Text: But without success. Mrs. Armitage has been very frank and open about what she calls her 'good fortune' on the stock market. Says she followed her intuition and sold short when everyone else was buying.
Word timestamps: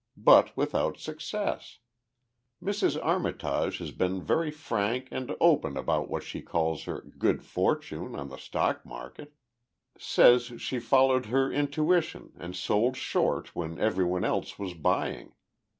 But 0.17 0.57
without 0.57 0.97
success. 0.97 1.77
Mrs. 2.59 2.97
Armitage 3.05 3.77
has 3.77 3.91
been 3.91 4.19
very 4.23 4.49
frank 4.49 5.07
and 5.11 5.35
open 5.39 5.77
about 5.77 6.09
what 6.09 6.23
she 6.23 6.41
calls 6.41 6.85
her 6.85 7.01
'good 7.01 7.43
fortune' 7.43 8.15
on 8.15 8.29
the 8.29 8.37
stock 8.37 8.83
market. 8.83 9.35
Says 9.99 10.53
she 10.57 10.79
followed 10.79 11.27
her 11.27 11.51
intuition 11.53 12.31
and 12.39 12.55
sold 12.55 12.97
short 12.97 13.55
when 13.55 13.77
everyone 13.77 14.23
else 14.23 14.57
was 14.57 14.73
buying. 14.73 15.33